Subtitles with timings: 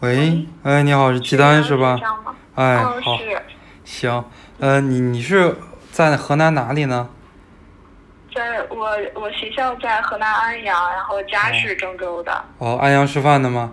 [0.00, 1.98] 喂，哎，你好，是鸡蛋是吧？
[2.54, 3.18] 哎，嗯，好，
[3.84, 4.24] 行，
[4.58, 5.56] 呃，你你是
[5.90, 7.08] 在河南哪里呢？
[8.34, 13.72] 在我我学校在河南安阳，然后家是郑州的，哦，安阳师范的吗？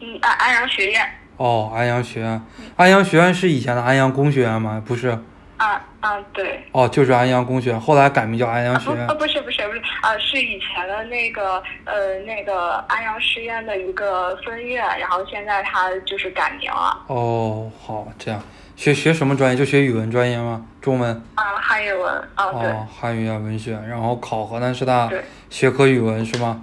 [0.00, 1.04] 嗯，安安阳学院，
[1.36, 2.42] 哦，安阳学院，
[2.76, 4.82] 安阳学院是以前的安阳工学院吗？
[4.84, 5.18] 不是，
[5.62, 9.16] 啊啊对，哦，就是安阳工学院，后来改名叫安阳啊学院不啊。
[9.16, 18.42] 不是不是不是啊，是以前的那个呃那个安阳师院的一个分院，然后现在它就是改名了，哦，好，这样，
[18.74, 19.56] 学学什么专业？
[19.56, 20.66] 就学语文专业吗？
[20.80, 21.22] 中文？
[21.36, 25.08] 啊汉语文，啊对，哦，汉语言文学，然后考河南师大
[25.48, 26.60] 学科语文是吗？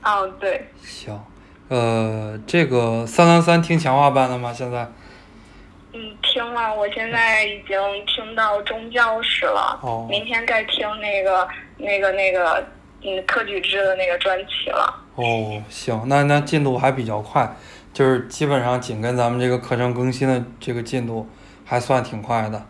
[0.00, 1.20] 啊对，行，
[1.68, 4.52] 呃，这个三三三听强化班了吗？
[4.52, 4.88] 现在？
[5.92, 12.64] 嗯听了，我现在已经听到中教史了，哦明天再听那个那个那个
[13.02, 15.04] 嗯科举制的那个专题了。
[15.14, 17.56] 哦，行，那那进度还比较快，
[17.92, 21.26] 就是基本上紧跟咱们这个课程更新的这个进度，
[21.64, 22.66] 还算挺快的。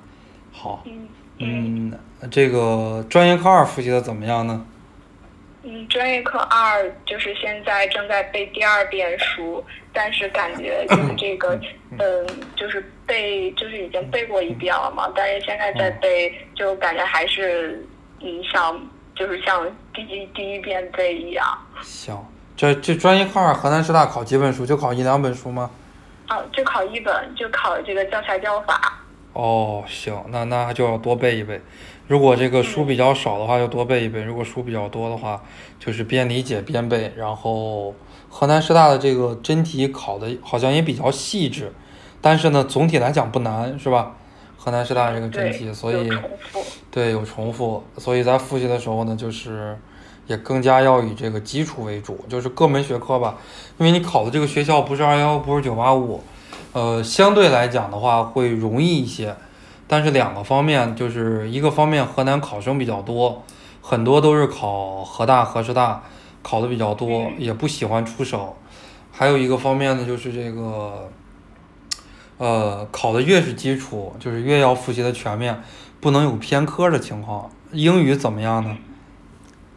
[0.52, 1.90] 好，嗯嗯
[2.22, 4.64] 嗯，这个专业课二复习的怎么样呢？
[5.62, 11.58] 嗯，专业课二就是现在正在背第二遍书，但是感觉 就是这个，
[11.98, 17.84] 嗯，就是背就是已经背过一遍了嘛，但是现在在背，就感觉还是
[18.20, 18.80] 嗯像
[19.16, 21.44] 就是像第一第一遍背一样。
[21.82, 22.16] 行，
[22.56, 24.64] 这这专业课二河南师大考几本书？
[24.64, 25.68] 就考一两本书吗？
[26.28, 29.02] 啊，就考一本，就考这个教材教法。
[29.32, 31.60] 哦，行，那那就要多背一背。
[32.08, 35.40] 如果这个书比较少的话，就多背一背；如果书比较多的话，
[35.78, 37.12] 就是边理解边背。
[37.16, 37.94] 然后
[38.28, 41.72] 河南师大的这个真题考的好像也比较细致，
[42.20, 44.16] 但是呢，总体来讲不难，是吧？
[44.56, 46.10] 河南师大这个真，题，所以。
[46.90, 49.78] 对有重复，所以在复习的时候呢，就是
[50.26, 53.36] 也更加要以这个基础为主，就是各门学科吧，
[53.76, 56.22] 因为你考的这个学校不是二幺幺，不是九八五，
[56.72, 59.36] 呃，相对来讲的话会容易一些。
[59.88, 63.42] 但是两个方面，就是一个方面，河南考生比较多，
[63.80, 66.02] 很多都是考河大、河师大，
[66.42, 68.52] 考的比较多，嗯也不喜欢出省。
[69.10, 71.10] 还有一个方面呢，就是这个，
[72.36, 75.60] 呃，考的越是基础，就是越要复习的全面，
[76.00, 77.50] 不能有偏科的情况。
[77.72, 78.76] 英语怎么样呢？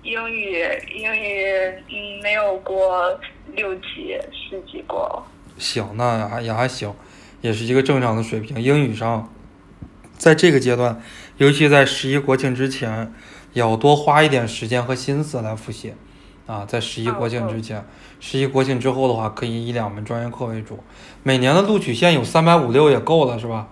[0.04, 0.60] 英语
[0.94, 1.46] 英语
[1.90, 3.18] 嗯没有过
[3.54, 5.24] 六级四级过。
[5.58, 6.94] 行，那还也还行，
[7.42, 8.62] 也是一个正常的水平。
[8.62, 9.32] 英语上，
[10.22, 11.02] 在这个阶段，
[11.38, 13.12] 尤其在十一国庆之前，
[13.54, 15.96] 要多花一点时间和心思来复习。
[16.46, 17.84] 啊，在十一国庆之前，
[18.20, 20.84] 十一国庆之后的话，可以以两门专业课为主。
[21.24, 23.68] 每年的录取线有三百五六也够了，是吧？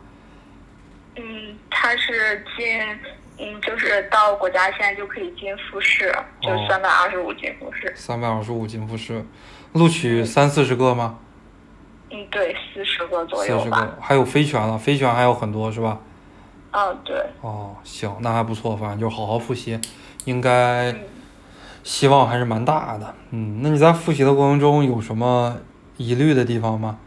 [1.17, 1.23] 嗯，
[1.69, 2.81] 它是进，
[3.37, 6.11] 嗯，就是到国家线就可以进复试，
[6.41, 7.93] 就哦三百二十五进复试。
[7.95, 9.23] 三百二十五进复试，
[9.73, 11.19] 录取三四十个吗？
[12.09, 13.81] 嗯，对，四十个左四十右吧。
[13.81, 15.99] 个，还有非全了，非全还有很多是吧？
[16.71, 17.15] 嗯，对。
[17.41, 19.79] 哦，行，那还不错，反正就好好复习，
[20.25, 20.99] 应该嗯
[21.83, 23.15] 希望还是蛮大的。
[23.31, 25.57] 嗯，那你在复习的过程中有什么
[25.97, 26.99] 疑虑的地方吗？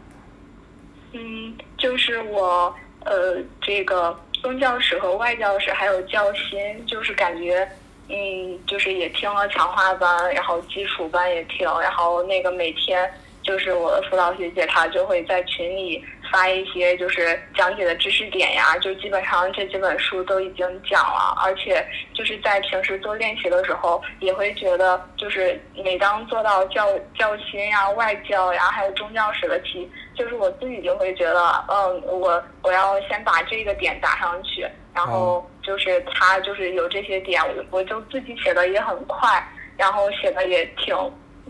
[1.13, 2.73] 嗯，就是我
[3.05, 7.67] 呃，这个宗教史和外教史还有教心，就是感觉。
[8.09, 13.09] 嗯，就是也听了强化班，然后基础班也听，然后那个每天
[13.43, 26.87] 就是我的辅导学姐她就会在群里发一些就是讲解的知识点呀，就基本上这几本书都已经讲了，而且就是在平时做练习的时候，也会觉得就是每当做到教
[27.17, 34.65] 教心呀、外教呀，还有中教史的题，就是我自己就会觉得，嗯，我我要先把这个点打上去，
[34.95, 39.45] 然后就是他就是有这些点，我我就自己写的也很快，
[39.77, 40.95] 然后写的也挺，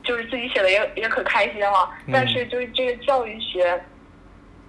[0.04, 1.90] 就是自己写的也也可开心了。
[2.12, 3.82] 但是就是这个教育学，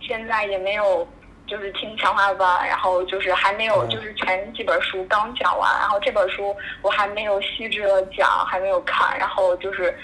[0.00, 1.06] 现在也没有
[1.46, 9.94] 就是听强化班，然后就是还没有就是前几本书刚讲完，然后这本书我还没有细致的讲，还没有看，然后就是。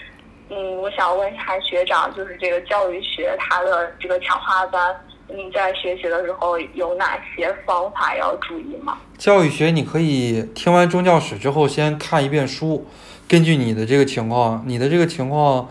[0.53, 5.01] 嗯，我想问一下学长，就是这个教育学它的这个强化班，
[5.35, 8.99] 你在学习的时候有哪些方法要注意吗？
[9.19, 12.87] 教育学你可以听完宗教史之后先看一遍书，
[13.29, 15.69] 根据你的这个情况，你的这个情况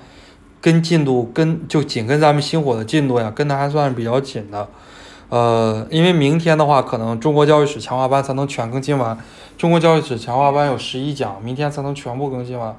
[0.61, 4.69] 跟进度跟就紧跟咱们星火的进度呀，跟的还算是比较紧的。
[5.29, 9.17] 呃，因为明天的话，可能中国教育史强化班才能全更新完。
[9.57, 12.75] 中国教育史强化班有十一讲，明天才能全部更新完。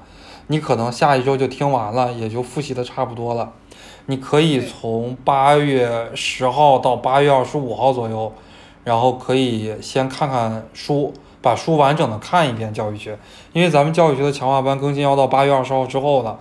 [0.47, 3.53] 你可能下一周就听完了，也就复习的差不多了。
[4.05, 8.31] 你可以从八月十号到八月二十五号左右，
[8.83, 13.17] 然后可以先看看书，把书完整的看一遍教育学，
[13.53, 16.39] 因为咱们教育学的强化班更新要到八月二十号之后了。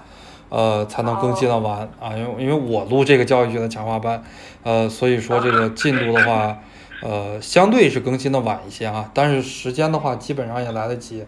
[0.53, 2.11] 呃，才能更新的完啊。
[2.17, 4.21] 因为因为我录这个教育学的强化班，
[4.65, 6.59] 呃，所以说这个进度的话，
[7.03, 11.25] 呃，相对是更新的晚一些啊，但是时间的话基本上也来得及。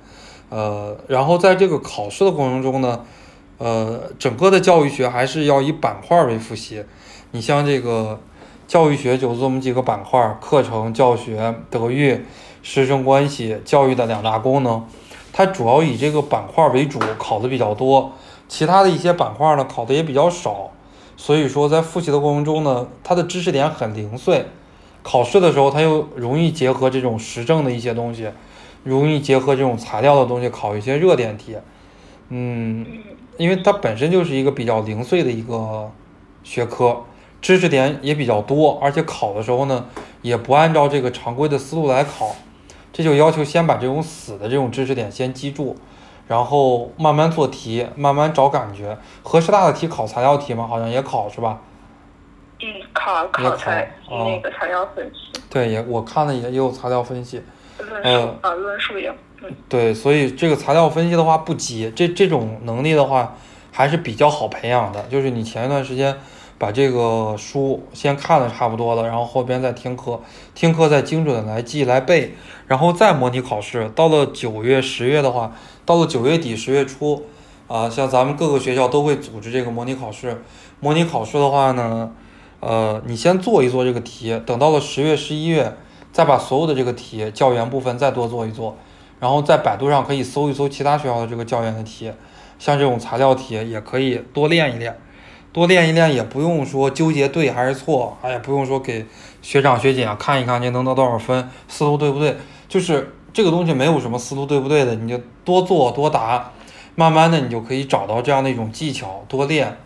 [0.49, 3.05] 呃，然后在这个考试的过程中呢，
[3.63, 6.85] 呃，整个的教育学还是要以板块为复习。
[7.31, 8.19] 你像这个
[8.67, 12.25] 教育学就这么几个板块：课程、教学、德育、
[12.61, 14.85] 师生关系、教育的两大功能。
[15.33, 18.11] 它主要以这个板块为主，考的比较多。
[18.49, 20.73] 其他的一些板块呢，考的也比较少。
[21.17, 24.47] 所以说，在复习的过程中呢，它的知识点很零碎。
[25.05, 28.29] 考试的时候，它又容易结合这种时政的一些东西。
[28.83, 31.57] 容易结合这种材料的东西考一些热点题，
[32.31, 32.85] 嗯，
[33.43, 35.91] 因为它本身就是一个比较零碎的一个
[36.45, 37.03] 学科，
[37.41, 39.87] 知识点也比较多，而且考的时候呢，
[40.21, 42.37] 也不按照这个常规的思路来考，
[42.93, 45.77] 这就要求先把这种死的这种知识点先记住，
[46.29, 48.97] 然后慢慢做题，慢慢找感觉。
[49.25, 50.65] 河师大的题考材料题吗？
[50.65, 51.61] 好像也考是吧？
[52.61, 55.41] 嗯，考考材那个材料分析。
[55.51, 57.43] 对，也我看了也也有材料分析。
[57.81, 59.13] 论述啊，论述有。
[59.69, 63.35] 对，所以这个材料分析的话不急，这这种能力的话
[63.71, 65.03] 还是比较好培养的。
[65.05, 66.17] 就是你前一段时间
[66.59, 70.21] 把这个书先看的差不多了，然后后边再听课，
[70.55, 72.35] 听课再精准的来记来背，
[72.67, 73.91] 然后再模拟考试。
[73.95, 75.53] 到了九月、十月的话，
[75.85, 77.25] 到了九月底、十月初，
[77.67, 80.43] 啊，像咱们各个学校都会组织这个模拟考试。
[80.81, 82.13] 模拟考试的话呢，
[82.61, 85.77] 呃，你先做一做这个题，等到了十月、十一月。
[86.13, 88.77] 再把所有的这个题教研部分再多做一做，
[89.23, 92.11] 然后在百度上可以搜一搜其他学校的这个教研的题，
[92.59, 94.99] 像这种材料题也可以多练一练，
[95.53, 99.07] 多练一练也不用说纠结对还是错，哎呀不用说给
[99.41, 102.37] 学长学姐啊看一看你能得多少分，思路对不对？
[102.69, 106.51] 就是这个东西没有什么思路对不对的，你就多做多答，
[106.97, 109.79] 慢慢的你就可以找到这样的一种技巧，多练。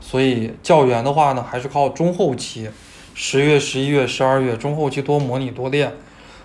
[0.00, 2.68] 所以教员的话呢，还是靠中后期。
[3.14, 5.92] 十月、十一月、十二月中后期多模拟多练，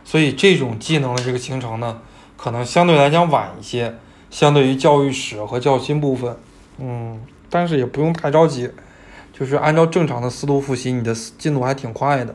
[0.06, 2.02] 所以这种技能的这个形成呢，
[2.38, 3.96] 可能相对来讲晚一些，
[4.30, 6.38] 相对于教育史和教心部分，
[6.78, 7.20] 嗯，
[7.50, 8.72] 但是也不用太着急，
[9.34, 12.34] 就是按照正常的思路复习，你的进度还挺快的，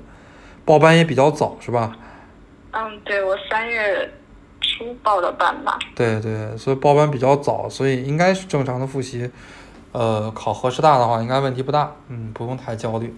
[0.65, 1.97] 报班也比较早，是吧？
[2.73, 4.13] 嗯，对我三月
[4.61, 5.79] 初报的班吧。
[5.95, 9.31] 对对，所以报班比较早，所以应该是正常的复习，
[9.93, 13.15] 呃，考河师大的话应该问题不大，嗯，不用太焦虑。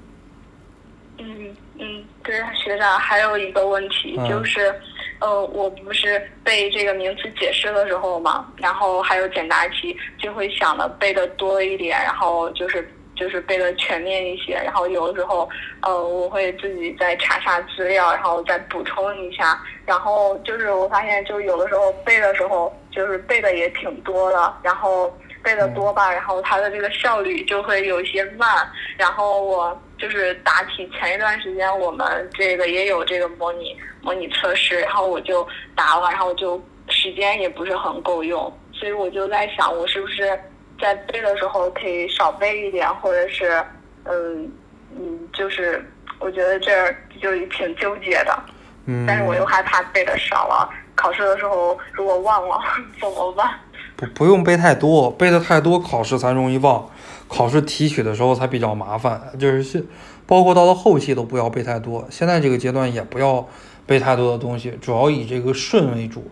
[1.19, 4.75] 嗯嗯对学长，还有一个问题就是，
[5.21, 15.49] 呃，我不是背这个名词解释的时候嘛，然后还有简答题，就会想的背的多一点，然后就是就是背的全面一些，然后有的时候，
[15.83, 25.13] 呃，我会自己再查查资料，然后再补充一下，然后就是我发现，就有的时候背的时候，就是背的也挺多的，然后。
[25.45, 28.49] 背的多吧，然后它的这个效率就会有一些慢。
[28.97, 35.47] 然后我就是答题前一段时间，我们这个也有这个模拟模拟测试，然后我就
[35.77, 40.39] 答了，然后就时间也不是很够用，所以我就在想，我是不是
[40.81, 43.65] 在背的时候可以少背一点，或者是
[44.05, 44.53] 嗯
[44.97, 45.85] 嗯，就是
[46.19, 48.39] 我觉得这就挺纠结的。
[48.87, 49.07] 嗯。
[49.07, 52.61] 但是我又害怕背的少了，考试的时候如果忘了
[53.01, 53.59] 怎么办？
[53.97, 56.87] 不不用背太多，背的太多考试才容易忘，
[57.29, 59.21] 考试提取的时候才比较麻烦。
[59.39, 59.87] 就是，
[60.27, 63.47] 包括到了后期都不要背太多，现在这个阶段也不要
[63.87, 66.25] 背太多的东西，主要以这个顺为主，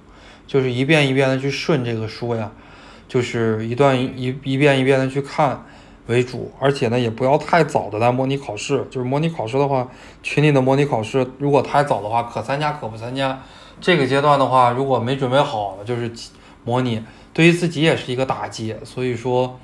[0.46, 2.50] 就是一遍一遍的去顺这个书呀，
[3.06, 5.64] 就是一段一一遍一遍的去看
[6.08, 9.87] 为主，而且呢也不要太早的来模拟考试，就是模拟考试的话，
[10.22, 13.40] 群里的模拟考试如果太早的话，可参加可不参加。
[13.80, 16.10] 这个阶段的话，如果没准备好，就是
[16.64, 17.00] 模拟。
[17.32, 19.58] 对于自己也是一个打击，所以说，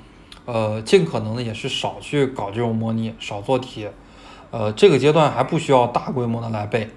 [0.45, 3.87] 呃，尽可能的也是少去搞这种模拟，少做题，
[4.51, 6.89] 呃，这个阶段还不需要大规模的来背，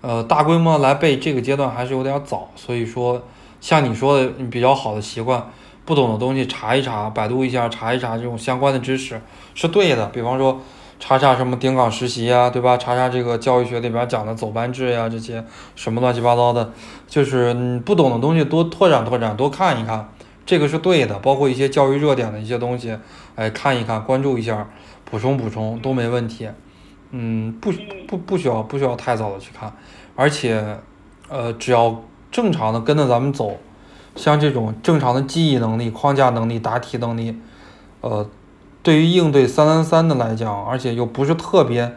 [0.00, 3.22] 呃，大规模来背这个阶段还是有点早，所以说，
[3.60, 5.50] 像你说的你比较好的习惯，
[5.84, 9.20] 不懂的东西查一查，百度一下查一查这种相关的知识
[9.54, 10.60] 是对的，比方说。
[10.98, 12.76] 查查什么顶岗实习呀，对吧？
[12.78, 16.72] 查查这个教育学里边讲的走班制呀，这些什么乱七八糟的，
[17.06, 20.08] 就是你不懂的东西多拓展拓展，多看一看，
[20.46, 21.18] 这个是对的。
[21.18, 22.96] 包括一些教育热点的一些东西，
[23.34, 24.66] 哎，看一看，关注一下，
[25.04, 26.48] 补充补充都没问题。
[27.10, 27.70] 嗯，不
[28.08, 29.70] 不不需要不需要太早的去看，
[30.16, 30.78] 而且，
[31.28, 33.58] 呃，只要正常的跟着咱们走，
[34.14, 37.38] 像这种正常的记忆能力、框架能力、答题能力，
[38.00, 38.26] 呃。
[38.86, 41.96] 对于应对三三三的来讲，而且又不是特别，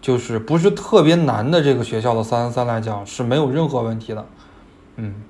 [0.00, 4.26] 就是不是特别难的这个学校的三三三来讲是没有任何问题的，
[4.96, 5.22] 嗯，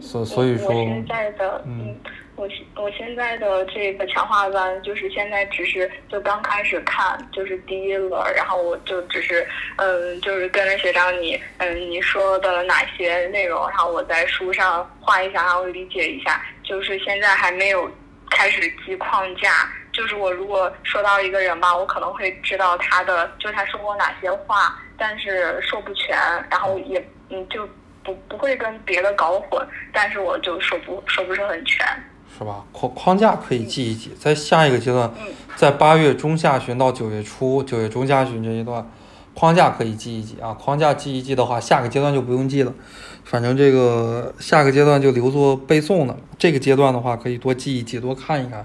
[0.00, 1.96] 所所以说，现在的嗯。
[2.36, 17.90] 我现我现在的这个强化班，就是现在只是就刚开始看，就是第一轮，然后我就只是嗯，就是跟着学长你嗯你说的哪些内容，然后我在书上画一下，然后理解一下，就是现在还没有
[18.30, 19.68] 开始记框架。
[19.98, 26.16] 就是我如果说到一个人吧，我可能会知道他的，就是他说过哪些话，但是说不全，
[26.48, 27.68] 然后也嗯就
[28.04, 31.84] 不不会跟别的搞混，但是我就说不说不是很全。
[32.38, 32.64] 是吧？
[32.70, 35.26] 框框架可以记一记，在下一个阶段，嗯
[35.56, 38.88] 在八月中下旬到九月初、九月中下旬这一段，
[39.34, 40.54] 框架可以记一记啊。
[40.54, 42.72] 框架记一记的话，下个阶段就不用记了，
[43.24, 46.16] 反正这个下个阶段就留作背诵的。
[46.38, 48.64] 这个阶段的话，可以多记一记，多看一看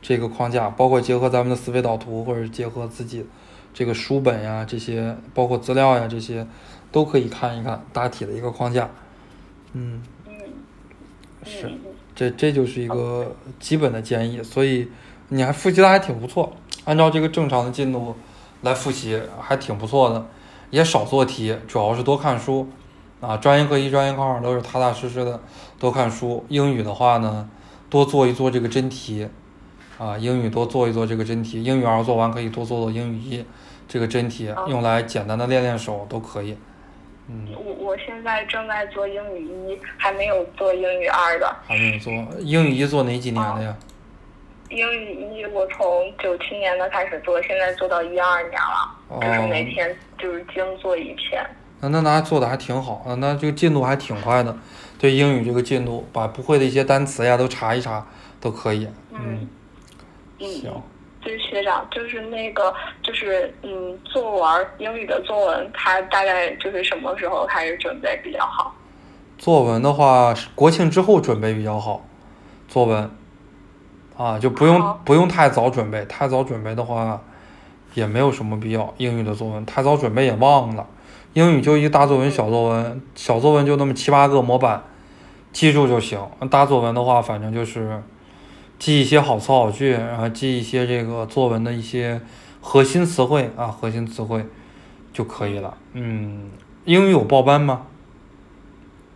[0.00, 3.24] 这个框架，包括结合咱们的思维导图，或者是结合自己
[3.72, 6.46] 这个书本呀这些，包括资料呀这些，
[6.90, 8.88] 都可以看一看大体的一个框架。
[9.72, 10.32] 嗯，嗯
[11.44, 11.66] 是。
[11.66, 11.78] 嗯
[12.18, 14.88] 这这就是一个基本的建议，所以
[15.28, 16.52] 你还复习的还挺不错，
[16.84, 18.16] 按照这个正常的进度
[18.62, 20.26] 来复习还挺不错的，
[20.70, 22.68] 也少做题，主要是多看书
[23.20, 25.40] 啊，专业课一、专业课二都是踏踏实实的
[25.78, 26.44] 多看书。
[26.48, 27.48] 英语的话呢，
[27.88, 29.28] 多做一做这个真题
[29.98, 33.44] 啊，英语多做一做这个真题，英语二做完可以多做做英语一
[33.88, 36.56] 这个真题，用来简单的练练手都可以。
[37.28, 41.56] 嗯，我我现在正在做英语一，还没有做英语二的。
[41.66, 43.76] 还没有做英语一做哪几年的呀？
[44.70, 51.44] 英语一我从九七年的开始做，现在做到一二年了，哦就是每天就是精做一篇。
[51.80, 54.56] 那那那做的还挺好啊，那这个进度还挺快的。
[54.98, 58.06] 对英语这个进度，把不会的一些单词呀都查一查
[58.40, 58.88] 都可以。
[59.12, 59.48] 嗯，嗯，
[60.38, 60.72] 行，
[61.20, 68.74] 就是学长，就是那个，就是嗯，作文英语的作文，他大概就是什么时候开始准备比较好？
[69.36, 72.04] 作文的话，是国庆之后准备比较好。
[72.68, 73.10] 作文
[74.16, 77.22] 啊，就不用不用太早准备，太早准备的话
[77.94, 78.92] 也没有什么必要。
[78.98, 80.86] 英语的作文太早准备也忘了。
[81.34, 84.82] 英语就一大作文、小作文，小作文就那么七八个模板，
[85.52, 86.20] 记住就行。
[86.50, 88.02] 大作文的话，反正就是
[88.78, 92.20] 记一些好词好句，然后记一些这个作文的一些
[92.60, 94.44] 核心词汇啊，核心词汇
[95.12, 95.76] 就可以了。
[95.94, 96.50] 嗯，
[96.84, 97.86] 英语有报班吗？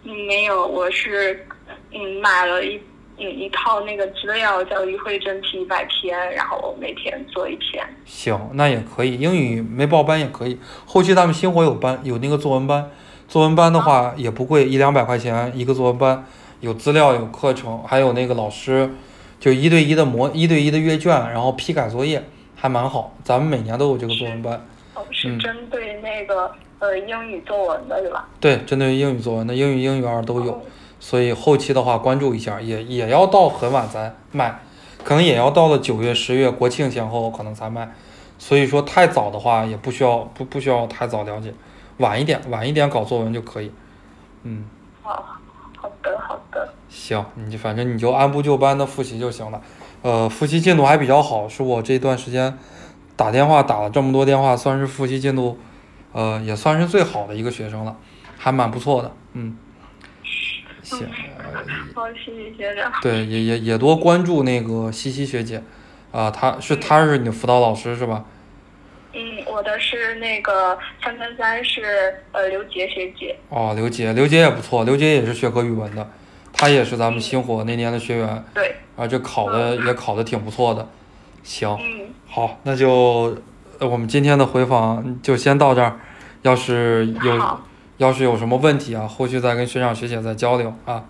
[0.02, 1.47] 嗯，没有，我是
[1.92, 2.81] 嗯买了一
[3.19, 7.87] 嗯一套那个资料叫于慧真题一百篇，然后我每天做一篇。
[8.04, 9.14] 行，那也可以。
[9.14, 10.59] 英语没报班也可以。
[10.85, 12.90] 后期咱们星火有班，有那个作文班。
[13.28, 16.26] 作文班的话也不贵，一两百块钱一个作文班，
[16.61, 18.90] 有资料，有课程，还有那个老师，
[19.42, 22.22] 就一对一的模，一对一的阅卷，然后批改作业，
[22.54, 23.12] 还蛮好。
[23.25, 24.54] 咱们每年都有这个作文班。
[24.94, 28.28] 哦，是嗯针对那个、呃英语作文的是吧？
[28.38, 30.52] 对，针对英语作文的，英语、英语二都有。
[30.52, 30.61] 哦
[31.00, 34.61] 所以后期的话关注一下，也也要到很晚才卖，
[35.02, 37.92] 可能也要到了九月、十月国庆前后可能才卖。
[38.38, 41.52] 所以说太早的话也不需要不不需要太早了解，
[41.96, 43.72] 晚一点晚一点搞作文就可以。
[44.44, 44.64] 嗯，
[45.02, 45.40] 好。
[47.02, 49.61] 行，你就反正你就按部就班的复习就行了。
[50.02, 52.56] 呃，复习进度还比较好，是我这段时间
[53.16, 55.59] 打电话打了这么多电话，算是复习进度，
[56.12, 57.97] 呃，也算是最好的一个学生了，
[58.38, 59.11] 还蛮不错的。
[59.32, 59.59] 嗯，
[60.85, 61.09] 行。
[61.92, 62.92] 好，谢谢学长。
[63.02, 65.61] 对，也也也多关注那个西西学姐，
[66.12, 68.25] 啊，她是她是你的辅导老师是吧？
[69.12, 69.21] 嗯，
[69.52, 73.37] 我的是那个三三三是呃刘杰学姐。
[73.49, 76.09] 哦，刘杰，刘杰也不错，刘杰也是学科语文的，
[76.62, 80.88] 她也是咱们星火那年的学员，对，啊，这考的也考的挺不错的。
[81.42, 83.37] 行，嗯，好，那就
[83.81, 85.99] 呃我们今天的回访就先到这儿，
[86.42, 87.59] 要是有，
[87.97, 91.04] 要是有什么问题啊，后续再跟学长学姐再交流啊。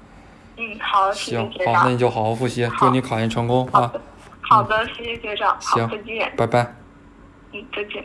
[0.56, 1.90] 嗯，好，行好，那。
[1.90, 3.92] 你就好好复习，祝你考研成功啊，
[4.40, 5.54] 好的，谢谢学长。
[5.60, 6.32] 好，行再见。
[6.34, 6.74] 拜拜。
[7.52, 8.02] 嗯，再见。